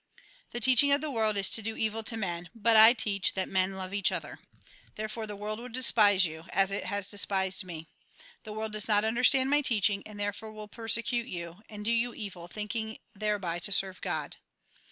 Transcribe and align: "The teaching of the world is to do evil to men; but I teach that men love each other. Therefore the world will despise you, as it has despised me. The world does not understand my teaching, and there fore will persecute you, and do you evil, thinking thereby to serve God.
"The 0.51 0.59
teaching 0.59 0.91
of 0.91 0.99
the 1.01 1.11
world 1.11 1.37
is 1.37 1.47
to 1.51 1.61
do 1.61 1.77
evil 1.77 2.01
to 2.05 2.17
men; 2.17 2.49
but 2.55 2.75
I 2.75 2.93
teach 2.93 3.33
that 3.35 3.47
men 3.47 3.75
love 3.75 3.93
each 3.93 4.11
other. 4.11 4.39
Therefore 4.95 5.27
the 5.27 5.35
world 5.35 5.59
will 5.59 5.69
despise 5.69 6.25
you, 6.25 6.45
as 6.49 6.71
it 6.71 6.85
has 6.85 7.07
despised 7.07 7.63
me. 7.63 7.85
The 8.41 8.51
world 8.53 8.71
does 8.71 8.87
not 8.87 9.05
understand 9.05 9.51
my 9.51 9.61
teaching, 9.61 10.01
and 10.07 10.19
there 10.19 10.33
fore 10.33 10.51
will 10.53 10.67
persecute 10.67 11.27
you, 11.27 11.61
and 11.69 11.85
do 11.85 11.91
you 11.91 12.15
evil, 12.15 12.47
thinking 12.47 12.97
thereby 13.13 13.59
to 13.59 13.71
serve 13.71 14.01
God. 14.01 14.37